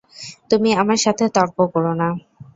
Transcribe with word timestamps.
তুমি 0.49 0.69
আমার 0.73 0.99
সাথে 1.05 1.25
তর্ক 1.35 1.57
করো 1.73 1.93
না। 1.93 2.07